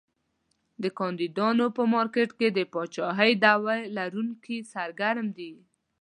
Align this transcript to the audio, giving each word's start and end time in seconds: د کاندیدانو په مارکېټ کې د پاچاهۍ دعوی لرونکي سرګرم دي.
د 0.83 0.85
کاندیدانو 0.99 1.65
په 1.75 1.83
مارکېټ 1.93 2.29
کې 2.39 2.47
د 2.51 2.59
پاچاهۍ 2.73 3.31
دعوی 3.43 3.81
لرونکي 3.97 4.57
سرګرم 4.73 5.27
دي. 5.37 5.53